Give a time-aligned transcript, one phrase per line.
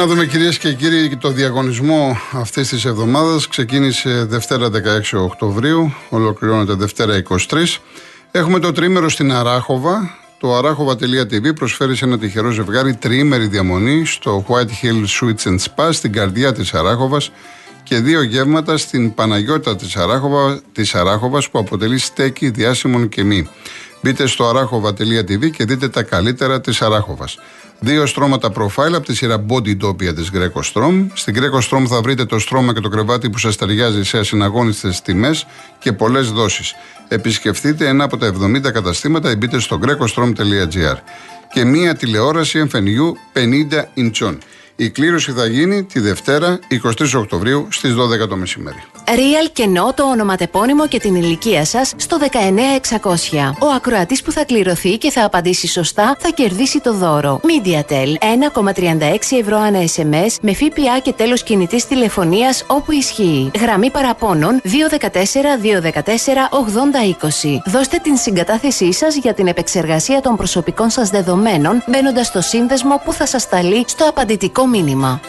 [0.00, 3.48] να δούμε κυρίες και κύριοι το διαγωνισμό αυτής της εβδομάδας.
[3.48, 7.80] Ξεκίνησε Δευτέρα 16 Οκτωβρίου, ολοκληρώνεται Δευτέρα 23.
[8.30, 10.18] Έχουμε το τρίμερο στην Αράχοβα.
[10.38, 15.88] Το αράχοβα.tv προσφέρει σε ένα τυχερό ζευγάρι τριήμερη διαμονή στο White Hill Suites and Spa
[15.92, 17.30] στην καρδιά της Αράχοβας
[17.82, 23.48] και δύο γεύματα στην Παναγιώτα της, Αράχοβα, της Αράχοβας που αποτελεί στέκη διάσημων και μη.
[24.02, 27.38] Μπείτε στο αράχοβα.tv και δείτε τα καλύτερα της Αράχοβας.
[27.82, 31.06] Δύο στρώματα profile από τη σειρά Body Topia της Greco Strom.
[31.14, 34.94] Στην Greco Strom θα βρείτε το στρώμα και το κρεβάτι που σας ταιριάζει σε ασυναγώνιστε
[35.04, 35.46] τιμές
[35.78, 36.74] και πολλές δόσεις.
[37.08, 40.96] Επισκεφτείτε ένα από τα 70 καταστήματα ή μπείτε στο grecostrom.gr.
[41.52, 44.38] Και μία τηλεόραση εμφανιού 50 ιντσών.
[44.80, 46.58] Η κλήρωση θα γίνει τη Δευτέρα
[46.98, 47.94] 23 Οκτωβρίου στις
[48.24, 48.82] 12 το μεσημέρι.
[49.04, 53.52] Real και No το ονοματεπώνυμο και την ηλικία σας στο 19600.
[53.60, 57.40] Ο ακροατής που θα κληρωθεί και θα απαντήσει σωστά θα κερδίσει το δώρο.
[57.42, 58.14] MediaTel
[58.62, 63.50] 1,36 ευρώ ανά SMS με ΦΠΑ και τέλος κινητής τηλεφωνίας όπου ισχύει.
[63.60, 64.68] Γραμμή παραπώνων 214
[65.12, 66.08] 214
[66.50, 67.70] 8020.
[67.72, 73.12] Δώστε την συγκατάθεσή σας για την επεξεργασία των προσωπικών σας δεδομένων μπαίνοντας στο σύνδεσμο που
[73.12, 75.20] θα σας σταλεί στο απαντητικό μήνυμα.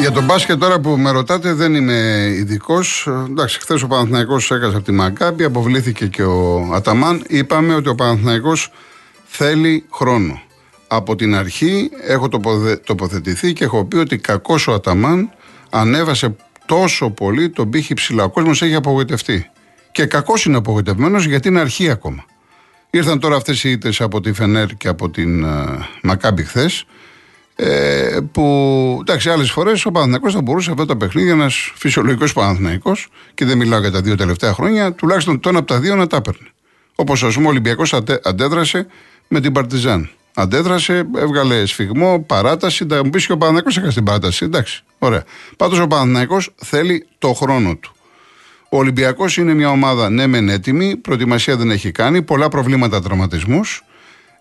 [0.00, 3.08] Για τον μπάσκετ τώρα που με ρωτάτε δεν είμαι ειδικός.
[3.28, 7.22] Εντάξει, χθες ο Παναθηναϊκός έκασε από τη Μαγκάμπη, αποβλήθηκε και ο Αταμάν.
[7.28, 8.72] Είπαμε ότι ο Παναθηναϊκός
[9.24, 10.40] θέλει χρόνο.
[10.88, 12.28] Από την αρχή έχω
[12.84, 15.30] τοποθετηθεί και έχω πει ότι κακός ο Αταμάν
[15.70, 18.24] ανέβασε τόσο πολύ τον πύχη ψηλά.
[18.24, 19.50] Ο κόσμος έχει απογοητευτεί.
[19.92, 22.24] Και κακός είναι απογοητευμένος γιατί είναι αρχή ακόμα.
[22.94, 26.84] Ήρθαν τώρα αυτές οι ήττες από τη Φενέρ και από την uh, Μακάμπη χθες.
[27.54, 33.08] Ε, που εντάξει, άλλες φορές ο Παναθηναϊκός θα μπορούσε αυτό το παιχνίδι, ένα φυσιολογικός Παναθηναϊκός
[33.34, 36.06] και δεν μιλάω για τα δύο τελευταία χρόνια, τουλάχιστον το ένα από τα δύο να
[36.06, 36.48] τα έπαιρνε.
[36.94, 38.86] Όπως ας πούμε ο Ολυμπιακός αντέδρασε
[39.28, 40.10] με την Παρτιζάν.
[40.34, 42.86] Αντέδρασε, έβγαλε σφιγμό, παράταση.
[42.88, 44.44] Θα μου πεις και ο Παναθηναϊκός έκανε την παράταση.
[44.44, 45.24] Εντάξει, ωραία.
[45.56, 47.93] Πάντως ο Παναθηναϊκός θέλει το χρόνο του.
[48.74, 53.84] Ο Ολυμπιακός είναι μια ομάδα ναι, μεν έτοιμη, προετοιμασία δεν έχει κάνει, πολλά προβλήματα τραυματισμούς.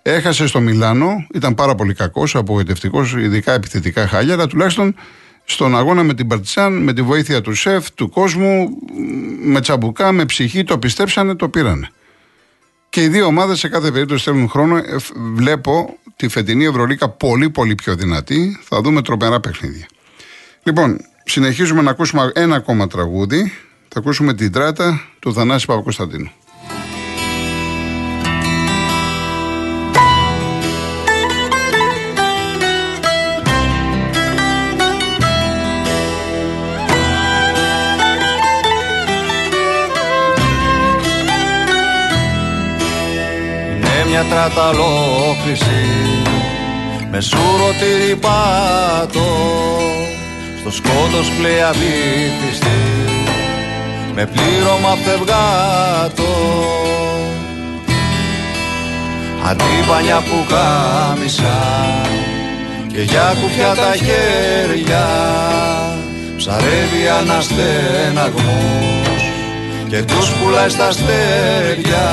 [0.01, 4.95] Έχασε στο Μιλάνο, ήταν πάρα πολύ κακός, απογοητευτικός, ειδικά επιθετικά χάλια, αλλά τουλάχιστον
[5.43, 8.69] στον αγώνα με την Παρτισάν, με τη βοήθεια του σεφ, του κόσμου,
[9.43, 11.89] με τσαμπουκά, με ψυχή, το πιστέψανε, το πήρανε.
[12.89, 14.77] Και οι δύο ομάδες σε κάθε περίπτωση θέλουν χρόνο.
[14.77, 14.83] Ε,
[15.33, 18.59] βλέπω τη φετινή Ευρωλίκα πολύ πολύ πιο δυνατή.
[18.63, 19.85] Θα δούμε τρομερά παιχνίδια.
[20.63, 23.51] Λοιπόν, συνεχίζουμε να ακούσουμε ένα ακόμα τραγούδι.
[23.95, 26.29] Θα ακούσουμε την τράτα του Θανάση Παπακοσταντίνου.
[44.09, 45.85] μια τραταλόκληση
[47.11, 49.25] με σούρο τυρυπάτο
[50.59, 53.02] στο σκότος πλέα βήθιστη
[54.15, 56.33] με πλήρωμα φευγάτο.
[59.49, 61.57] Αντίπανια που κάμισα
[62.93, 65.05] και για κουφιά τα χέρια
[66.37, 68.43] ψαρεύει αναστέναγμος
[69.89, 72.07] και τους πουλάει στα αστέρια.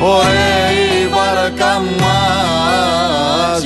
[0.00, 3.62] Ωραία η βάρκα μας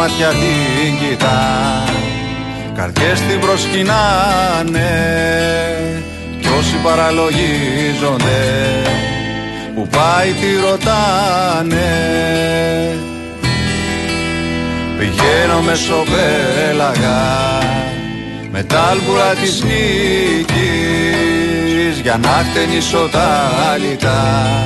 [0.00, 1.94] μάτια την κοιτάν
[2.76, 4.90] Καρδιές την προσκυνάνε
[6.40, 8.40] Κι όσοι παραλογίζονται.
[9.74, 11.92] Που πάει τη ρωτάνε.
[14.98, 17.22] Πηγαίνω μεσοπέλαγα
[18.52, 20.60] Με τα άλμπουρα της νίκης
[22.02, 24.64] Για να χτενίσω τα αλυτά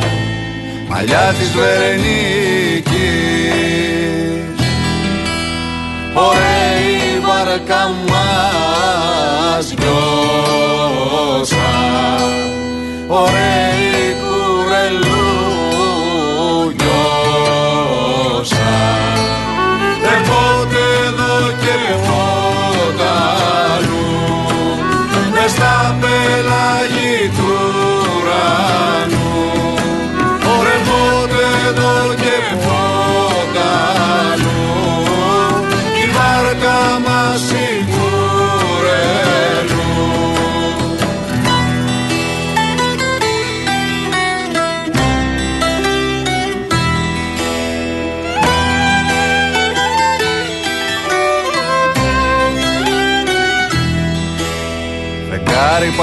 [0.89, 2.85] Μαλλιά της Βερενίκης
[6.15, 11.73] Ωραία η βάρκα μας γιώσα
[13.09, 15.14] Ωραία η κουρελού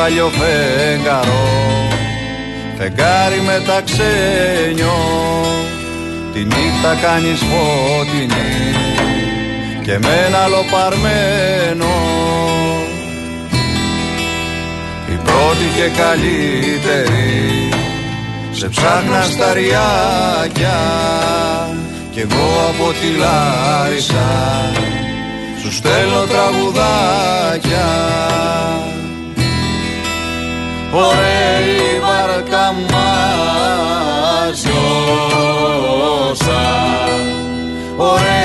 [0.02, 1.44] παλιό φεγγαρό.
[2.78, 4.98] Φεγγάρι μεταξένιο
[6.34, 8.76] Τη νύχτα κάνεις φωτεινή.
[9.82, 11.94] Και με ένα άλλο παρμένο.
[15.14, 17.70] Η πρώτη και καλύτερη.
[18.52, 20.80] Σε ψάχνα στα ριάκια.
[22.12, 24.30] Κι εγώ από τη Λάρισα.
[25.62, 27.90] Σου στέλνω τραγουδάκια
[30.94, 34.66] Ωραία η βάρκα μας
[37.98, 38.41] Ωραία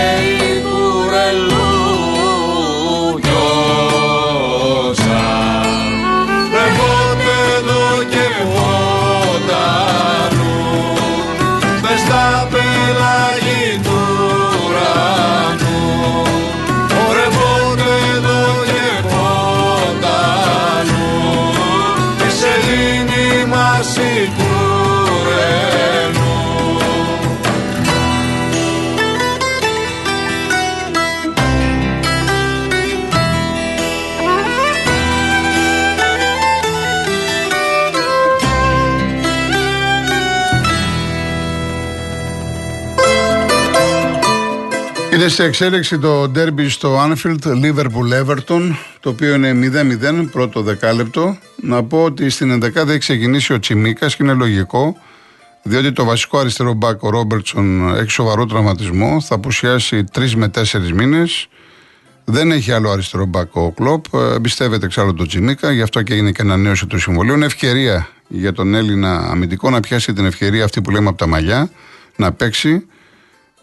[45.27, 49.71] Είναι σε εξέλιξη το ντέρμπι στο Anfield Liverpool Everton, το οποίο είναι
[50.23, 51.39] 0-0, πρώτο δεκάλεπτο.
[51.63, 54.97] Να πω ότι στην 11 έχει ξεκινήσει ο Τσιμίκας και είναι λογικό,
[55.63, 60.63] διότι το βασικό αριστερό μπακ ο Ρόμπερτσον έχει σοβαρό τραυματισμό, θα απουσιάσει 3 με 4
[60.95, 61.49] μήνες.
[62.25, 64.05] Δεν έχει άλλο αριστερό μπακ ο Κλοπ.
[64.15, 67.35] Ε, εμπιστεύεται εξάλλου τον Τσιμίκα, γι' αυτό και έγινε και ανανέωση του συμβολίου.
[67.35, 71.27] Είναι ευκαιρία για τον Έλληνα αμυντικό να πιάσει την ευκαιρία αυτή που λέμε από τα
[71.27, 71.71] μαλλιά,
[72.17, 72.87] να παίξει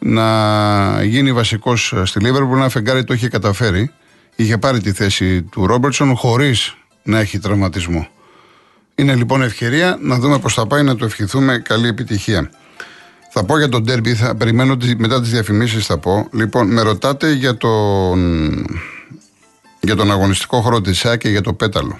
[0.03, 2.57] να γίνει βασικός στη Λίβερπουλ.
[2.57, 3.91] Ένα φεγγάρι το είχε καταφέρει.
[4.35, 8.07] Είχε πάρει τη θέση του Ρόμπερτσον χωρίς να έχει τραυματισμό.
[8.95, 12.49] Είναι λοιπόν ευκαιρία να δούμε πώς θα πάει να του ευχηθούμε καλή επιτυχία.
[13.29, 16.27] Θα πω για τον Ντέρμπι, θα περιμένω μετά τις διαφημίσεις θα πω.
[16.31, 18.65] Λοιπόν, με ρωτάτε για τον,
[19.79, 21.99] για τον αγωνιστικό χώρο της ΣΑ και για το πέταλο.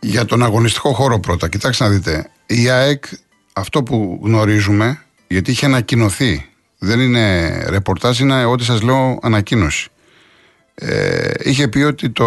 [0.00, 2.30] Για τον αγωνιστικό χώρο πρώτα, κοιτάξτε να δείτε.
[2.46, 3.04] Η ΑΕΚ,
[3.52, 6.46] αυτό που γνωρίζουμε, γιατί είχε ανακοινωθεί.
[6.78, 9.88] Δεν είναι ρεπορτάζ, είναι ό,τι σας λέω ανακοίνωση.
[10.74, 12.26] Ε, είχε πει ότι το,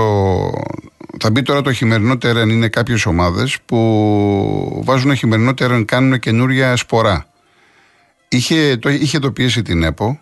[1.19, 2.49] θα μπει τώρα το χειμερινό τερέν.
[2.49, 7.27] Είναι κάποιες ομάδες που βάζουν χειμερινό τερέν, κάνουν καινούρια σπορά.
[8.27, 10.19] Είχε, το, είχε ειδοποιήσει την ΕΠΟ,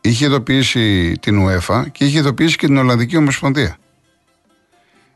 [0.00, 3.76] είχε ειδοποιήσει την UEFA και είχε ειδοποιήσει και την Ολλανδική Ομοσπονδία.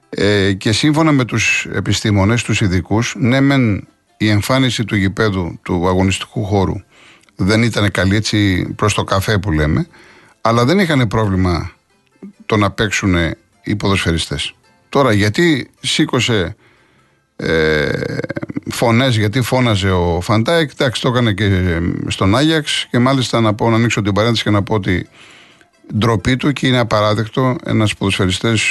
[0.09, 3.87] Ε, και σύμφωνα με τους επιστήμονες, τους ειδικούς, ναι μεν
[4.17, 6.75] η εμφάνιση του γηπέδου του αγωνιστικού χώρου
[7.37, 9.87] δεν ήταν καλή έτσι προς το καφέ που λέμε,
[10.41, 11.73] αλλά δεν είχαν πρόβλημα
[12.47, 13.15] το να παίξουν
[13.62, 14.55] οι ποδοσφαιριστές.
[14.89, 16.57] Τώρα γιατί σήκωσε
[17.37, 18.17] ε,
[18.71, 23.71] φωνές, γιατί φώναζε ο Φαντάικ, εντάξει το έκανε και στον Άγιαξ και μάλιστα να πω
[23.71, 25.09] να ανοίξω την παρένθεση και να πω ότι
[25.97, 28.62] ντροπή του και είναι απαράδεκτο ένας ποδοσφαιριστής,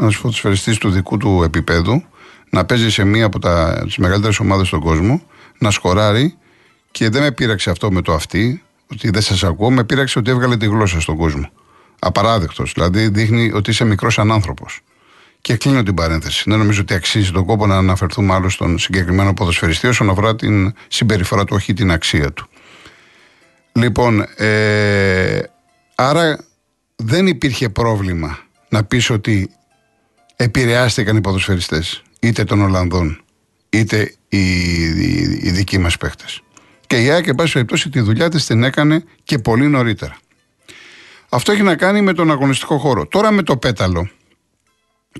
[0.00, 2.04] ένας ποδοσφαιριστής του δικού του επίπεδου
[2.50, 5.22] να παίζει σε μία από τα, τις μεγαλύτερες ομάδες στον κόσμο,
[5.58, 6.36] να σκοράρει
[6.90, 10.30] και δεν με πείραξε αυτό με το αυτή, ότι δεν σας ακούω, με πείραξε ότι
[10.30, 11.50] έβγαλε τη γλώσσα στον κόσμο.
[11.98, 12.72] Απαράδεκτος.
[12.72, 14.80] Δηλαδή δείχνει ότι είσαι μικρός ανάνθρωπος.
[15.40, 16.42] Και κλείνω την παρένθεση.
[16.46, 20.74] Δεν νομίζω ότι αξίζει τον κόπο να αναφερθούμε άλλο στον συγκεκριμένο ποδοσφαιριστή όσον αφορά την
[20.88, 22.48] συμπεριφορά του, όχι την αξία του.
[23.72, 25.40] Λοιπόν, ε,
[25.94, 26.44] άρα
[26.96, 29.50] δεν υπήρχε πρόβλημα να πεις ότι
[30.36, 33.22] επηρεάστηκαν οι ποδοσφαιριστές είτε των Ολλανδών
[33.68, 36.42] είτε οι, οι, οι δικοί μας παίχτες.
[36.88, 40.16] Και η ΑΕΚ, εν πάση περιπτώσει, τη δουλειά της την έκανε και πολύ νωρίτερα.
[41.28, 43.06] Αυτό έχει να κάνει με τον αγωνιστικό χώρο.
[43.06, 44.10] Τώρα με το πέταλο,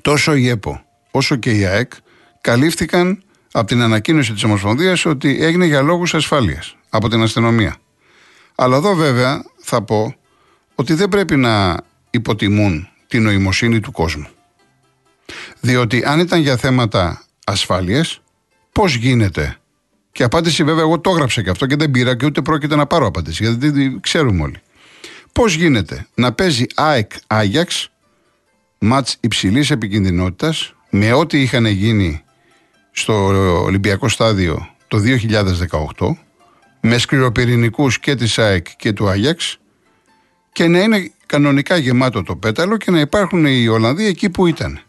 [0.03, 1.93] τόσο η ΕΠΟ όσο και η ΑΕΚ
[2.41, 3.23] καλύφθηκαν
[3.53, 7.77] από την ανακοίνωση της Ομοσπονδίας ότι έγινε για λόγους ασφάλειας από την αστυνομία.
[8.55, 10.15] Αλλά εδώ βέβαια θα πω
[10.75, 11.77] ότι δεν πρέπει να
[12.11, 14.29] υποτιμούν την νοημοσύνη του κόσμου.
[15.61, 18.21] Διότι αν ήταν για θέματα ασφάλειας,
[18.73, 19.57] πώς γίνεται
[20.13, 22.87] και απάντηση βέβαια εγώ το έγραψα και αυτό και δεν πήρα και ούτε πρόκειται να
[22.87, 24.61] πάρω απάντηση γιατί δεν ξέρουμε όλοι.
[25.33, 27.91] Πώς γίνεται να παίζει ΑΕΚ Άγιαξ
[28.79, 32.23] μάτς υψηλής επικινδυνότητας με ό,τι είχαν γίνει
[32.91, 33.15] στο
[33.63, 34.99] Ολυμπιακό Στάδιο το
[35.97, 36.09] 2018
[36.81, 39.59] με σκληροπυρηνικούς και της ΑΕΚ και του Άγιαξ
[40.53, 44.81] και να είναι κανονικά γεμάτο το πέταλο και να υπάρχουν οι Ολλανδοί εκεί που ήταν.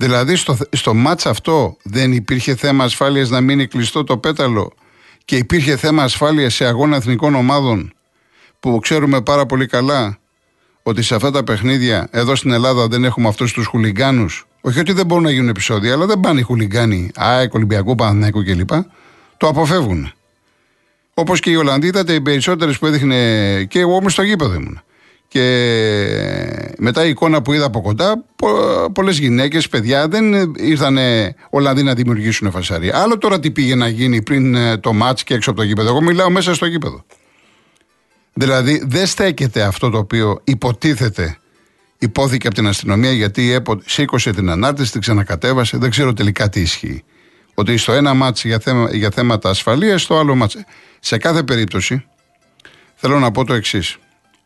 [0.00, 4.72] Δηλαδή στο, στο μάτς αυτό δεν υπήρχε θέμα ασφάλειας να μείνει κλειστό το πέταλο
[5.24, 7.92] και υπήρχε θέμα ασφάλειας σε αγώνα εθνικών ομάδων
[8.60, 10.18] που ξέρουμε πάρα πολύ καλά
[10.82, 14.92] ότι σε αυτά τα παιχνίδια εδώ στην Ελλάδα δεν έχουμε αυτούς τους χουλιγκάνους όχι ότι
[14.92, 18.70] δεν μπορούν να γίνουν επεισόδια, αλλά δεν πάνε οι χουλιγκάνοι, ΑΕΚ, Ολυμπιακού, Παναθηναϊκού κλπ.
[19.36, 20.12] Το αποφεύγουν.
[21.14, 24.82] Όπως και οι Ολλανδοί, είδατε οι περισσότερες που έδειχνε και εγώ όμω στο γήπεδο ήμουν.
[25.32, 28.24] Και μετά η εικόνα που είδα από κοντά,
[28.92, 30.98] πολλές γυναίκες, παιδιά δεν ήρθαν
[31.50, 32.98] Ολλανδοί να δημιουργήσουν φασαρία.
[32.98, 35.88] Άλλο τώρα τι πήγε να γίνει πριν ε, το μάτς και έξω από το γήπεδο.
[35.88, 37.04] Εγώ μιλάω μέσα στο γήπεδο.
[38.32, 41.38] Δηλαδή δεν στέκεται αυτό το οποίο υποτίθεται
[41.98, 45.76] υπόθηκε από την αστυνομία γιατί η ΕΠΟ σήκωσε την ανάρτηση, την ξανακατέβασε.
[45.76, 47.04] Δεν ξέρω τελικά τι ισχύει.
[47.54, 50.56] Ότι στο ένα μάτς για, θέμα, για θέματα ασφαλείας, στο άλλο μάτς.
[51.00, 52.04] Σε κάθε περίπτωση
[52.94, 53.98] θέλω να πω το εξής.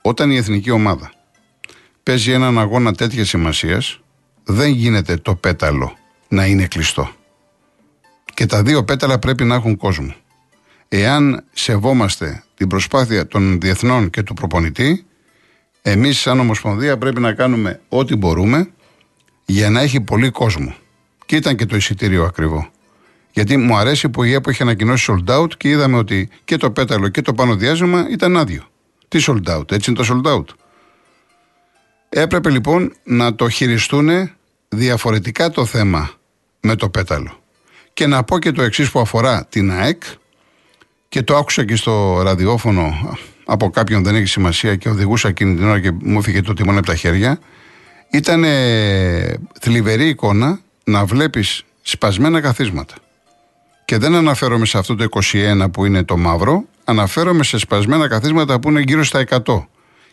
[0.06, 1.12] Όταν η εθνική ομάδα
[2.02, 4.00] παίζει έναν αγώνα τέτοιας σημασίας,
[4.44, 5.96] δεν γίνεται το πέταλο
[6.28, 7.10] να είναι κλειστό.
[8.34, 10.14] Και τα δύο πέταλα πρέπει να έχουν κόσμο.
[10.88, 15.06] Εάν σεβόμαστε την προσπάθεια των διεθνών και του προπονητή,
[15.86, 18.70] Εμείς, σαν Ομοσπονδία, πρέπει να κάνουμε ό,τι μπορούμε
[19.44, 20.74] για να έχει πολύ κόσμο.
[21.26, 22.68] Και ήταν και το εισιτήριο ακριβό.
[23.32, 26.70] Γιατί μου αρέσει που η ΕΠΟ είχε ανακοινώσει sold out και είδαμε ότι και το
[26.70, 28.68] πέταλο και το πάνω διάζημα ήταν άδειο.
[29.14, 30.44] Τι sold out, έτσι είναι το sold out.
[32.08, 34.30] Έπρεπε λοιπόν να το χειριστούν
[34.68, 36.10] διαφορετικά το θέμα
[36.60, 37.42] με το πέταλο.
[37.92, 40.02] Και να πω και το εξής που αφορά την ΑΕΚ
[41.08, 45.64] και το άκουσα και στο ραδιόφωνο από κάποιον δεν έχει σημασία και οδηγούσα εκείνη την
[45.64, 47.38] ώρα και μου έφυγε το τιμόνι από τα χέρια.
[48.10, 48.44] Ήταν
[49.60, 52.94] θλιβερή εικόνα να βλέπεις σπασμένα καθίσματα.
[53.84, 58.60] Και δεν αναφέρομαι σε αυτό το 21 που είναι το μαύρο, αναφέρομαι σε σπασμένα καθίσματα
[58.60, 59.66] που είναι γύρω στα 100.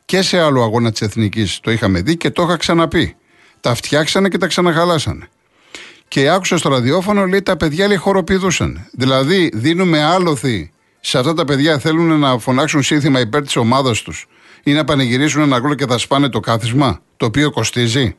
[0.05, 3.15] Και σε άλλο αγώνα της Εθνικής το είχαμε δει και το είχα ξαναπεί.
[3.61, 5.27] Τα φτιάξανε και τα ξαναχαλάσανε.
[6.07, 8.87] Και άκουσα στο ραδιόφωνο λέει τα παιδιά λέει χοροπηδούσαν.
[8.91, 14.27] Δηλαδή δίνουμε άλοθη σε αυτά τα παιδιά θέλουν να φωνάξουν σύνθημα υπέρ της ομάδας τους
[14.63, 18.15] ή να πανηγυρίσουν ένα γκολ και θα σπάνε το κάθισμα, το οποίο κοστίζει.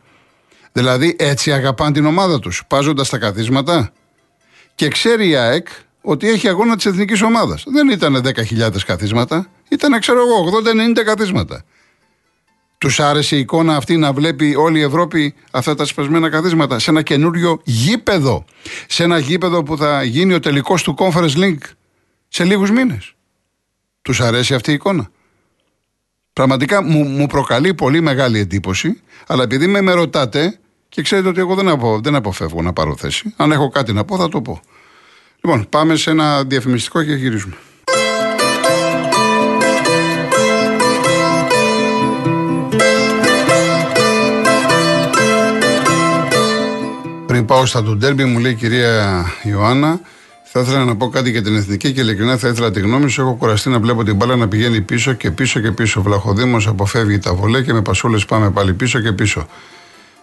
[0.72, 3.92] Δηλαδή έτσι αγαπάνε την ομάδα τους, πάζοντας τα καθίσματα.
[4.82, 5.66] Και ξέρει η ΑΕΚ
[6.00, 7.64] ότι έχει αγώνα της εθνικής ομάδας.
[7.66, 10.60] Δεν ήταν 10.000 καθίσματα, ήταν ξέρω εγώ
[10.98, 11.64] 80-90 καθίσματα.
[12.78, 16.90] Τους άρεσε η εικόνα αυτή να βλέπει όλη η Ευρώπη αυτά τα σπασμένα καθίσματα σε
[16.90, 18.44] ένα καινούριο γήπεδο.
[18.86, 21.58] Σε ένα γήπεδο που θα γίνει ο τελικός του Conference Link
[22.28, 23.14] σε λίγους μήνες.
[24.02, 25.10] Τους αρέσει αυτή η εικόνα.
[26.32, 30.58] Πραγματικά μου, μου προκαλεί πολύ μεγάλη εντύπωση, αλλά επειδή με, με ρωτάτε
[30.94, 33.34] και ξέρετε ότι εγώ δεν, απο, δεν αποφεύγω να πάρω θέση.
[33.36, 34.60] Αν έχω κάτι να πω, θα το πω.
[35.40, 37.54] Λοιπόν, πάμε σε ένα διαφημιστικό και γυρίζουμε.
[47.26, 50.00] Πριν πάω στα του ντέρμπι, μου λέει η κυρία Ιωάννα,
[50.42, 53.20] θα ήθελα να πω κάτι για την εθνική και ειλικρινά θα ήθελα τη γνώμη σου.
[53.20, 56.02] Έχω κουραστεί να βλέπω την μπάλα να πηγαίνει πίσω και πίσω και πίσω.
[56.02, 59.46] Βλαχοδήμος αποφεύγει τα βολέ και με πασούλες πάμε πάλι πίσω και πίσω.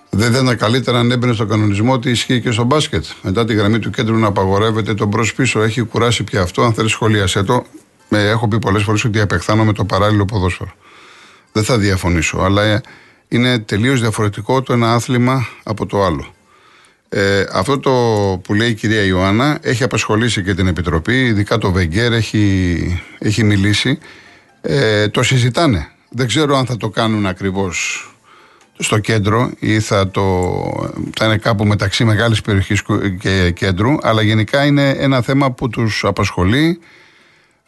[0.09, 3.05] Δεν ήταν καλύτερα αν έμπαινε στο κανονισμό ότι ισχύει και στο μπάσκετ.
[3.21, 5.61] Μετά τη γραμμή του κέντρου να απαγορεύεται τον μπρος πίσω.
[5.61, 6.61] Έχει κουράσει πια αυτό.
[6.61, 7.65] Αν θέλεις, σχολίασέ το.
[8.09, 9.25] Με, έχω πει πολλές φορές ότι
[9.55, 10.71] με το παράλληλο ποδόσφαιρο.
[11.51, 12.81] Δεν θα διαφωνήσω, αλλά ε,
[13.27, 16.33] είναι τελείως διαφορετικό το ένα άθλημα από το άλλο.
[17.09, 17.91] Ε, αυτό το
[18.43, 23.43] που λέει η κυρία Ιωάννα έχει απασχολήσει και την Επιτροπή, ειδικά το Βεγγέρ έχει, έχει
[23.43, 23.99] μιλήσει.
[24.61, 25.91] Ε, το συζητάνε.
[26.09, 28.03] Δεν ξέρω αν θα το κάνουν ακριβώς
[28.79, 30.23] στο κέντρο ή θα, το,
[31.17, 32.83] θα είναι κάπου μεταξύ μεγάλης περιοχής
[33.19, 36.79] και κέντρου, αλλά γενικά είναι ένα θέμα που τους απασχολεί,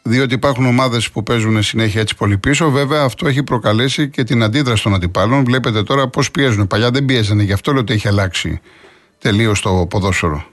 [0.02, 2.70] διότι υπάρχουν ομάδες που παίζουν συνέχεια έτσι πολύ πίσω.
[2.70, 5.44] Βέβαια αυτό έχει προκαλέσει και την αντίδραση των αντιπάλων.
[5.44, 6.68] Βλέπετε τώρα πώς πιέζουν.
[6.68, 8.62] Παλιά δεν πιέζανε, γι' αυτό λέω ότι έχει αλλάξει
[9.20, 10.46] τελείως το ποδόσφαιρο.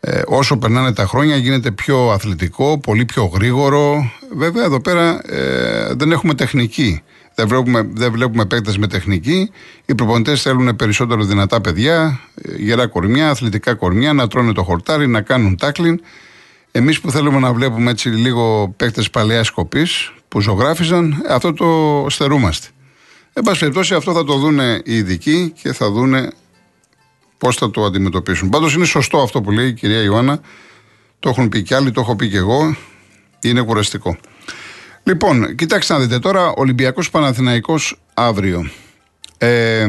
[0.00, 4.10] Ε, όσο περνάνε τα χρόνια γίνεται πιο αθλητικό, πολύ πιο γρήγορο.
[4.36, 7.02] Βέβαια εδώ πέρα ε, δεν έχουμε τεχνική.
[7.38, 9.50] Δεν βλέπουμε, δεν βλέπουμε παίκτες με τεχνική.
[9.86, 15.06] Οι προπονητές θέλουν περισσότερο δυνατά παιδιά, ε, γερά κορμιά, αθλητικά κορμιά, να τρώνε το χορτάρι,
[15.06, 16.00] να κάνουν τάκλιν.
[16.72, 19.86] Εμείς που θέλουμε να βλέπουμε έτσι λίγο παίκτες παλαιά κοπή
[20.28, 22.66] που ζωγράφιζαν, αυτό το στερούμαστε.
[23.32, 26.32] Εν πάση περιπτώσει, αυτό θα το δούνε οι ειδικοί και θα δούνε
[27.38, 28.48] πώς θα το αντιμετωπίσουν.
[28.48, 30.40] Πάντως είναι σωστό αυτό που λέει η κυρία Ιωάννα.
[31.18, 32.76] Το έχουν πει κι άλλοι, το έχω πει κι εγώ.
[33.40, 34.16] Είναι κουραστικό.
[35.08, 38.70] Λοιπόν, κοιτάξτε να δείτε τώρα, Ολυμπιακός Παναθηναϊκός αύριο.
[39.38, 39.86] Ε,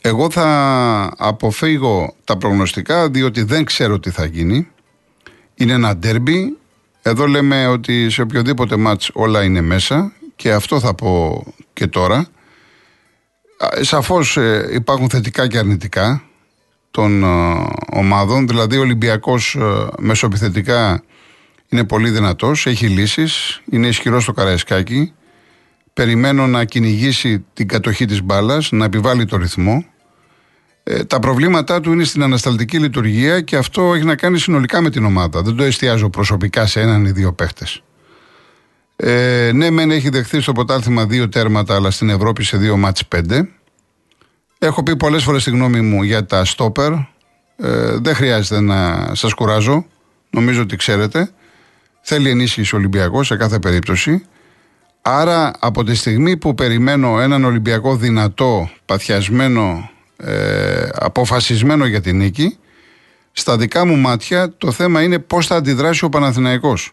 [0.00, 4.68] εγώ θα αποφύγω τα προγνωστικά διότι δεν ξέρω τι θα γίνει.
[5.54, 6.56] Είναι ένα ντέρμπι.
[7.02, 12.26] Εδώ λέμε ότι σε οποιοδήποτε μάτς όλα είναι μέσα και αυτό θα πω και τώρα.
[13.80, 16.22] Σαφώς ε, υπάρχουν θετικά και αρνητικά
[16.90, 18.46] των ε, ομάδων.
[18.46, 21.02] Δηλαδή ο Ολυμπιακός ε, μεσοεπιθετικά
[21.68, 25.12] είναι πολύ δυνατός, έχει λύσεις, είναι ισχυρός στο Καραϊσκάκι.
[25.92, 29.84] Περιμένω να κυνηγήσει την κατοχή της μπάλας, να επιβάλλει το ρυθμό.
[31.06, 35.04] τα προβλήματά του είναι στην ανασταλτική λειτουργία και αυτό έχει να κάνει συνολικά με την
[35.04, 35.42] ομάδα.
[35.42, 37.82] Δεν το εστιάζω προσωπικά σε έναν ή δύο παίχτες.
[38.96, 43.06] Ε, ναι, μεν έχει δεχθεί στο ποτάλθημα δύο τέρματα, αλλά στην Ευρώπη σε δύο μάτς
[43.06, 43.48] πέντε.
[44.58, 46.92] Έχω πει πολλές φορές τη γνώμη μου για τα στόπερ.
[47.56, 49.86] Ε, δεν χρειάζεται να σας κουράζω.
[50.30, 51.30] Νομίζω ότι ξέρετε.
[52.08, 54.26] Θέλει ενίσχυση ο Ολυμπιακός σε κάθε περίπτωση.
[55.02, 62.56] Άρα από τη στιγμή που περιμένω έναν Ολυμπιακό δυνατό, παθιασμένο, ε, αποφασισμένο για την νίκη,
[63.32, 66.92] στα δικά μου μάτια το θέμα είναι πώς θα αντιδράσει ο Παναθηναϊκός.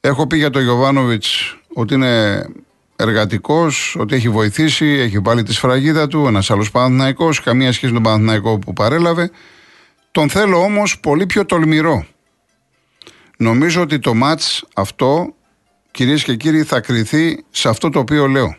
[0.00, 2.46] Έχω πει για τον Γιωβάνοβιτς ότι είναι
[2.96, 6.26] εργατικός, ότι έχει βοηθήσει, έχει βάλει τη σφραγίδα του.
[6.26, 9.30] Ένας άλλος Παναθναϊκό, καμία σχέση με τον Παναθναϊκό που παρέλαβε.
[10.10, 12.06] Τον θέλω όμως πολύ πιο τολμηρό.
[13.36, 15.34] Νομίζω ότι το μάτς αυτό,
[15.90, 18.56] κυρίες και κύριοι, θα κριθεί σε αυτό το οποίο λέω.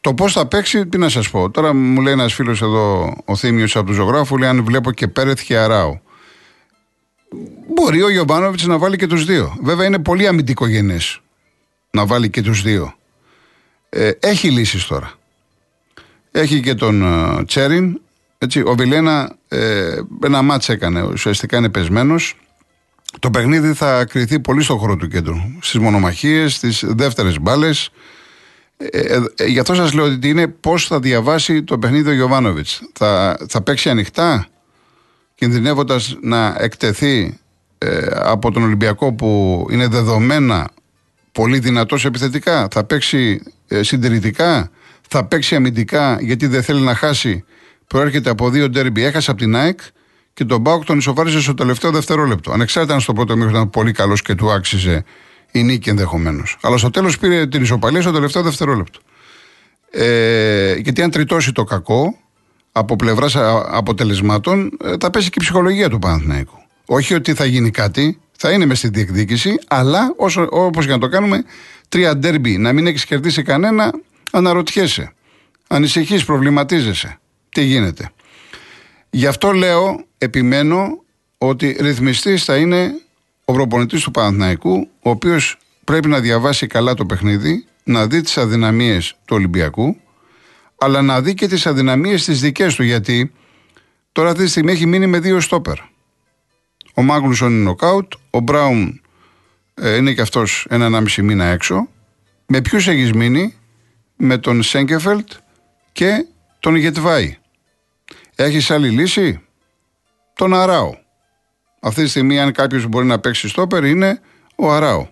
[0.00, 1.50] Το πώς θα παίξει, τι να σας πω.
[1.50, 5.08] Τώρα μου λέει ένας φίλος εδώ, ο Θήμιος από τους ζωγράφους, λέει αν βλέπω και
[5.08, 6.00] Πέρεθ και Αράου.
[7.74, 9.56] Μπορεί ο Γιωβάνοβιτς να βάλει και τους δύο.
[9.62, 11.20] Βέβαια είναι πολύ αμυντικογενές
[11.90, 12.94] να βάλει και τους δύο.
[13.88, 15.12] Ε, έχει λύσεις τώρα.
[16.30, 18.00] Έχει και τον uh, Τσέριν.
[18.38, 22.36] Έτσι, ο Βιλένα ε, ένα μάτς έκανε, ουσιαστικά είναι πεσμένος.
[23.18, 25.36] Το παιχνίδι θα κρυθεί πολύ στο χώρο του κέντρου.
[25.60, 27.90] Στις μονομαχίες, στις δεύτερες μπάλες.
[28.76, 32.12] Ε, ε, ε, γι' αυτό σας λέω ότι είναι πώς θα διαβάσει το παιχνίδι ο
[32.12, 32.80] Γιωβάνοβιτς.
[32.92, 34.46] Θα, θα παίξει ανοιχτά,
[35.34, 37.38] κινδυνεύοντας να εκτεθεί
[37.78, 40.70] ε, από τον Ολυμπιακό που είναι δεδομένα
[41.32, 44.70] πολύ δυνατός επιθετικά, θα παίξει ε, συντηρητικά,
[45.08, 47.44] θα παίξει αμυντικά γιατί δεν θέλει να χάσει.
[47.86, 49.80] Προέρχεται από δύο ντέρμπι, έχασε από την ΑΕΚ
[50.34, 52.52] και τον Μπάουκ τον ισοφάρισε στο τελευταίο δευτερόλεπτο.
[52.52, 55.04] Ανεξάρτητα αν στο πρώτο μήχρονο ήταν πολύ καλός και του άξιζε
[55.50, 56.56] η νίκη ενδεχομένως.
[56.62, 59.00] Αλλά στο τέλος πήρε την ισοπαλία στο τελευταίο δευτερόλεπτο.
[59.90, 62.18] Ε, γιατί αν τριτώσει το κακό,
[62.72, 63.36] από πλευράς
[63.70, 66.56] αποτελεσμάτων ε, θα πέσει και η ψυχολογία του Παναθηναϊκού.
[66.86, 70.14] Όχι ότι θα γίνει κάτι, θα είναι μες στη διεκδίκηση, αλλά
[70.50, 71.44] όπως για να το κάνουμε,
[71.88, 73.92] τρία ντέρμπι να μην έχεις κερδίσει κανένα,
[74.30, 75.12] αναρωτιέσαι.
[75.68, 77.18] Ανησυχείς, προβληματίζεσαι.
[77.48, 78.10] Τι γίνεται.
[79.10, 81.02] Γι' αυτό λέω, επιμένω
[81.38, 83.00] ότι ρυθμιστής θα είναι
[83.44, 88.38] ο προπονητής του Παναθηναϊκού, ο οποίος πρέπει να διαβάσει καλά το παιχνίδι, να δει τις
[88.38, 89.96] αδυναμίες του Ολυμπιακού,
[90.78, 92.82] αλλά να δει και τις αδυναμίες τις δικές του.
[92.82, 93.32] Γιατί
[94.12, 95.78] τώρα αυτή τη στιγμή έχει μείνει με δύο στόπερ.
[96.94, 99.00] Ο Μάγκλουσον είναι νοκάουτ, ο Μπράουν
[99.74, 101.88] ε, είναι και αυτός ένα-ενάμιση μήνα έξω.
[102.46, 103.54] Με ποιους έχεις μείνει,
[104.16, 105.30] με τον Σέγκεφελτ
[105.92, 106.26] και
[106.60, 107.36] τον Γετβάη.
[108.34, 109.40] Έχεις άλλη λύση,
[110.34, 110.94] τον Αράο.
[111.80, 114.20] Αυτή τη στιγμή, αν κάποιος μπορεί να παίξει στόπερ, είναι
[114.56, 115.08] ο Αράο.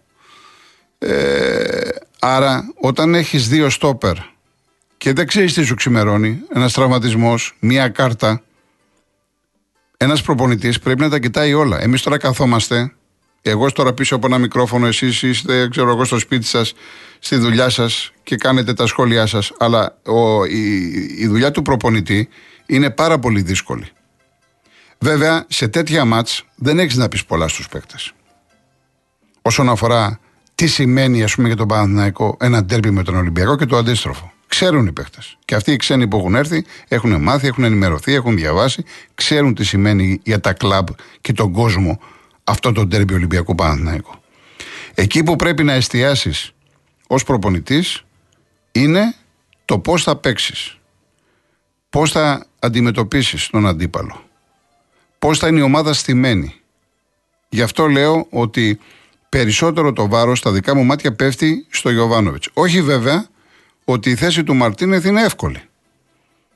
[0.99, 4.17] Ε, άρα, όταν έχεις δύο στόπερ
[4.97, 8.43] και δεν ξέρεις τι σου ξημερώνει, ένας τραυματισμός, μία κάρτα.
[9.97, 11.81] Ένας προπονητής πρέπει να τα κοιτάει όλα.
[11.81, 12.93] Εμείς τώρα καθόμαστε,
[13.43, 16.73] εγώ τώρα πίσω από ένα μικρόφωνο, εσείς είστε, ξέρω εγώ, στο σπίτι σας,
[17.19, 19.53] στη δουλειά σας και κάνετε τα σχόλιά σας.
[19.59, 20.85] Αλλά ο, η,
[21.19, 22.29] η δουλειά του προπονητή
[22.67, 23.87] είναι πάρα πολύ δύσκολη.
[25.03, 28.13] Βέβαια, σε τέτοια μάτς δεν έχεις να πεις πολλά στους παίκτες.
[29.43, 30.21] Όσον αφορά
[30.55, 34.33] τι σημαίνει, ας πούμε, για τον Παναθηναϊκό ένα τέρπι με τον Ολυμπιακό και το αντίστροφο.
[34.47, 35.19] Ξέρουν οι παίχτε.
[35.45, 38.85] Και αυτοί οι ξένοι που έχουν έρθει έχουν μάθει, έχουν ενημερωθεί, έχουν διαβάσει,
[39.15, 40.89] ξέρουν τι σημαίνει για τα κλαμπ
[41.21, 42.01] και τον κόσμο
[42.45, 44.15] αυτό το τέρμπι Ολυμπιακού Παναθηναϊκού.
[44.95, 46.53] Εκεί που πρέπει να εστιάσεις
[47.07, 48.05] ως προπονητής
[48.73, 49.15] είναι
[49.65, 50.79] το πώς θα παίξεις.
[51.91, 54.30] Πώς θα αντιμετωπίσεις τον αντίπαλο.
[55.21, 56.55] Πώς θα είναι η ομάδα στημένη.
[57.49, 58.79] Γι' αυτό λέω ότι
[59.29, 62.49] περισσότερο το βάρος στα δικά μου μάτια πέφτει στο Γιωβάνοβιτς.
[62.53, 63.27] Όχι βέβαια
[63.85, 65.61] ότι η θέση του Μαρτίνεθ είναι εύκολη.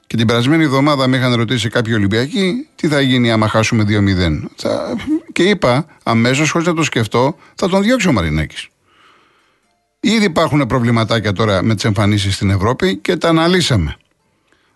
[0.07, 4.43] Και την περασμένη εβδομάδα με είχαν ρωτήσει κάποιοι Ολυμπιακοί τι θα γίνει άμα χάσουμε 2-0.
[4.57, 4.97] Θα...
[5.33, 8.69] Και είπα αμέσως, χωρίς να το σκεφτώ, θα τον διώξει ο Μαρινάκη.
[10.01, 13.97] Ήδη υπάρχουν προβληματάκια τώρα με τις εμφανίσεις στην Ευρώπη και τα αναλύσαμε.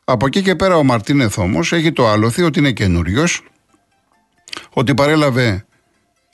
[0.04, 3.42] Από εκεί και πέρα ο Μαρτίνεθ όμως έχει το άλοθη ότι είναι καινούριος,
[4.70, 5.66] ότι παρέλαβε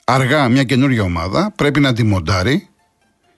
[0.05, 2.67] αργά μια καινούργια ομάδα, πρέπει να τη μοντάρει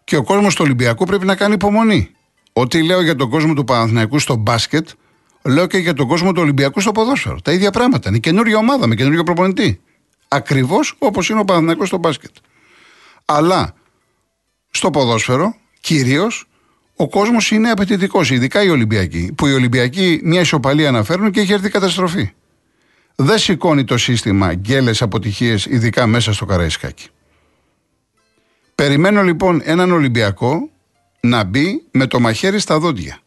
[0.03, 2.11] και ο κόσμος του Ολυμπιακού πρέπει να κάνει υπομονή.
[2.53, 4.89] Ό,τι λέω για τον κόσμο του Παναθηναϊκού στο μπάσκετ,
[5.43, 7.41] λέω και για τον κόσμο του Ολυμπιακού στο ποδόσφαιρο.
[7.41, 8.09] Τα ίδια πράγματα.
[8.09, 9.81] Είναι καινούργια ομάδα με καινούργιο προπονητή.
[10.27, 12.31] Ακριβώς όπως είναι ο Παναθηναϊκός στο μπάσκετ.
[13.25, 13.73] Αλλά
[14.69, 15.55] στο ποδόσφαιρο
[15.87, 16.47] Κυρίως
[16.95, 19.33] ο κόσμος είναι απαιτητικός, ειδικά οι Ολυμπιακοί.
[19.37, 22.31] Που οι Ολυμπιακοί μια ισοπαλία αναφέρουν και έχει έρθει καταστροφή.
[23.19, 27.07] Δεν σηκώνει το σύστημα γκέλες αποτυχίες, ειδικά μέσα στο Καραϊσκάκι.
[28.75, 30.69] Περιμένω λοιπόν έναν Ολυμπιακό
[31.19, 33.19] να μπει με το μαχαίρι στα δόντια.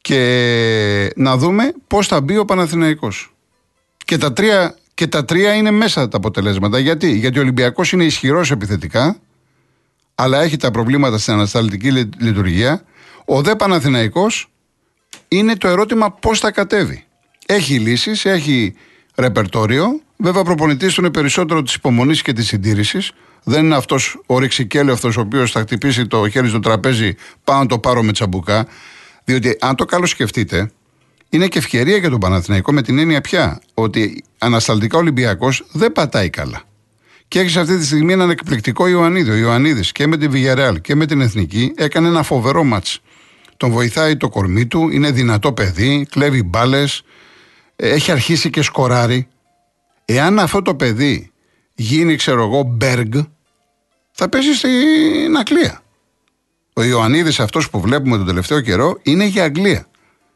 [0.00, 3.34] Και να δούμε πώς θα μπει ο Παναθηναϊκός.
[4.04, 6.78] Και τα τρία, και τα τρία είναι μέσα τα αποτελέσματα.
[6.78, 9.20] Γιατί, Γιατί ο Ολυμπιακός είναι ισχυρός επιθετικά,
[10.14, 12.84] αλλά έχει τα προβλήματα στην ανασταλτική λειτουργία.
[13.24, 14.50] Ο δε Παναθηναϊκός
[15.28, 17.04] είναι το ερώτημα πώς θα κατέβει.
[17.46, 18.74] Έχει λύσεις, έχει
[19.14, 20.00] ρεπερτόριο.
[20.16, 23.12] Βέβαια, προπονητής του είναι περισσότερο της υπομονής και της συντήρησης.
[23.44, 27.66] Δεν είναι αυτός ο ρηξικέλευτος ο οποίος θα χτυπήσει το χέρι στο τραπέζι, πάνω να
[27.66, 28.66] το πάρω με τσαμπουκά.
[29.24, 30.70] Διότι αν το καλώ σκεφτείτε,
[31.28, 36.30] είναι και ευκαιρία για τον Παναθηναϊκό με την έννοια πια ότι ανασταλτικά Ολυμπιακός δεν πατάει
[36.30, 36.62] καλά.
[37.28, 39.30] Και έχεις αυτή τη στιγμή έναν εκπληκτικό Ιωαννίδη.
[39.30, 43.00] Ο Ιωαννίδης και με την Βιγεράλ και με την Εθνική έκανε ένα φοβερό μάτς.
[43.56, 47.02] Τον βοηθάει το κορμί του, είναι δυνατό παιδί, κλέβει μπάλες,
[47.76, 49.28] έχει αρχίσει και σκοράρει.
[50.04, 51.32] Εάν αυτό το παιδί
[51.74, 53.14] γίνει, ξέρω εγώ, Μπέργκ,
[54.10, 55.82] θα πέσει στην Αγγλία.
[56.72, 59.86] Ο Ιωαννίδης αυτός που βλέπουμε τον τελευταίο καιρό είναι για Αγγλία.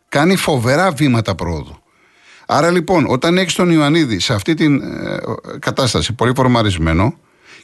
[0.09, 1.83] Κάνει φοβερά βήματα πρόοδου.
[2.47, 5.19] Άρα λοιπόν, όταν έχεις τον Ιωαννίδη σε αυτή την ε,
[5.59, 7.19] κατάσταση, πολύ φορμαρισμένο,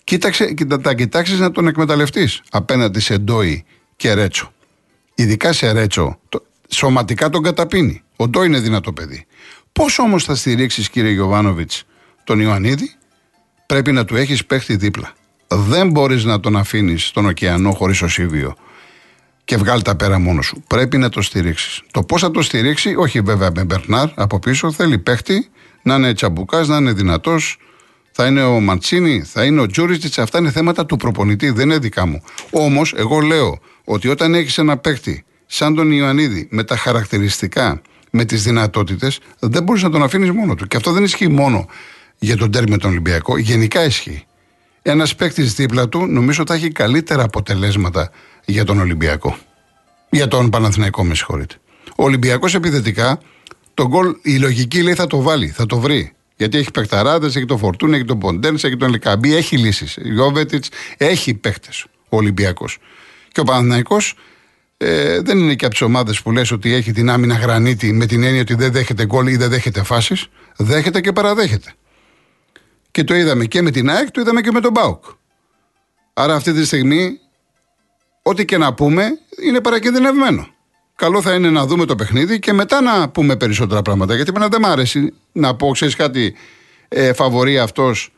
[0.04, 3.64] κοίταξε, κοίτα, τα κοιτάξεις να τον εκμεταλλευτείς απέναντι σε Ντόι
[3.96, 4.52] και Ρέτσο.
[5.14, 8.02] Ειδικά σε Ρέτσο, το, σωματικά τον καταπίνει.
[8.16, 9.26] Ο Ντόι είναι δυνατό παιδί.
[9.74, 11.84] Πώς όμως θα στηρίξεις, κύριε Γιωβάνοβιτς,
[12.24, 12.92] τον Ιωαννίδη,
[13.66, 15.12] πρέπει να του έχεις παίχτη δίπλα.
[15.48, 18.54] Δεν μπορείς να τον αφήνεις στον ωκεανό χωρίς οσίβιο
[19.44, 20.62] και βγάλει τα πέρα μόνο σου.
[20.66, 21.82] Πρέπει να το στηρίξεις.
[21.90, 25.48] Το πώς θα το στηρίξει, όχι βέβαια με Μπερνάρ από πίσω, θέλει παίχτη
[25.82, 27.56] να είναι τσαμπουκάς, να είναι δυνατός.
[28.12, 30.18] Θα είναι ο Μαντσίνη, θα είναι ο Τζούριστιτ.
[30.18, 32.22] Αυτά είναι θέματα του προπονητή, δεν είναι δικά μου.
[32.50, 37.82] Όμως, εγώ λέω ότι όταν έχεις ένα παίχτη σαν τον Ιωαννίδη με τα χαρακτηριστικά,
[38.16, 40.66] με τις δυνατότητες, δεν μπορείς να τον αφήνεις μόνο του.
[40.66, 41.66] Και αυτό δεν ισχύει μόνο
[42.18, 44.26] για τον τέρμι τον Ολυμπιακό, γενικά ισχύει.
[44.82, 48.10] Ένας παίκτης δίπλα του νομίζω θα έχει καλύτερα αποτελέσματα
[48.44, 49.36] για τον Ολυμπιακό.
[50.10, 51.54] Για τον Παναθηναϊκό, με συγχωρείτε.
[51.96, 53.18] Ο Ολυμπιακός επιθετικά,
[53.74, 56.12] τον γκολ, η λογική λέει θα το βάλει, θα το βρει.
[56.36, 59.98] Γιατί έχει παιχταράδες, έχει τον Φορτούν, έχει τον Ποντένς, έχει τον Λικαμπή, έχει λύσεις.
[60.02, 61.68] Γιώβετιτς, έχει παίχτε
[62.08, 62.78] ο Ολυμπιακός.
[63.32, 64.14] Και ο Παναθηναϊκός
[64.76, 68.06] ε, δεν είναι και από τις ομάδες που λες ότι έχει την άμυνα γρανίτη με
[68.06, 70.26] την έννοια ότι δεν δέχεται γκολ ή δεν δέχεται φάσεις.
[70.56, 71.72] Δέχεται και παραδέχεται.
[72.90, 75.04] Και το είδαμε και με την ΑΕΚ, το είδαμε και με τον Μπάουκ.
[76.14, 77.18] Άρα αυτή τη στιγμή,
[78.22, 79.08] ό,τι και να πούμε,
[79.46, 80.48] είναι παρακινδυνευμένο.
[80.96, 84.14] Καλό θα είναι να δούμε το παιχνίδι και μετά να πούμε περισσότερα πράγματα.
[84.14, 86.34] Γιατί δεν μ' άρεσει να πω, ξέρεις κάτι,
[86.88, 88.12] ε, φαβορεί αυτός,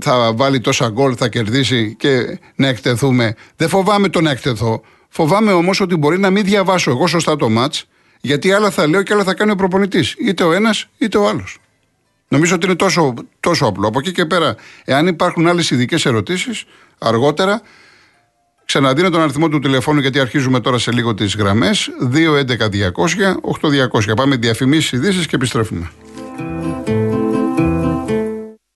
[0.00, 3.34] θα βάλει τόσα γκολ, θα κερδίσει και να εκτεθούμε.
[3.56, 4.82] Δεν φοβάμαι το να εκτεθώ.
[5.10, 7.74] Φοβάμαι όμως ότι μπορεί να μην διαβάσω εγώ σωστά το ματ,
[8.20, 10.14] γιατί άλλα θα λέω και άλλα θα κάνει ο προπονητής.
[10.18, 11.58] Είτε ο ένας είτε ο άλλος.
[12.28, 13.88] Νομίζω ότι είναι τόσο, τόσο απλό.
[13.88, 16.64] Από εκεί και πέρα, εάν υπάρχουν άλλες ειδικές ερωτήσεις,
[16.98, 17.62] αργότερα
[18.64, 21.90] ξαναδίνω τον αριθμό του τηλεφώνου γιατί αρχίζουμε τώρα σε λίγο τις γραμμές.
[24.10, 24.16] 211-200-8200.
[24.16, 25.90] Πάμε διαφημίσεις, ειδήσεις και επιστρέφουμε.